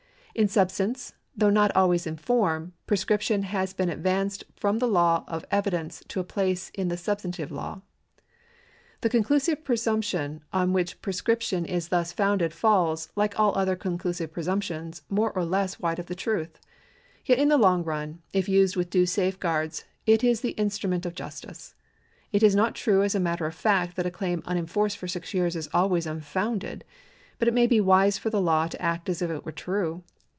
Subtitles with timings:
[0.33, 5.43] In substance, though not always in form, prescription lias been advanced from the law of
[5.51, 7.81] evidence to a place in the substantive law.
[9.01, 15.01] The conclusive presumption on which prescription is thus founded falls, like all other conclusive presumptions,
[15.09, 16.61] more or less wide of the truth.
[17.25, 21.13] Yet in the long run, if used with due safeguards, it is the instrument of
[21.13, 21.75] justice.
[22.31, 25.33] It is not true as a matter of fact that a claim unenforced for six
[25.33, 26.85] years is always unfounded,
[27.37, 30.05] but it may be wise for the law to act as if it were true.